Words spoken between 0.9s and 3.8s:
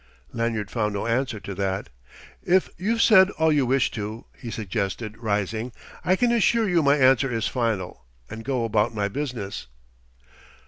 no answer to that. "If you've said all you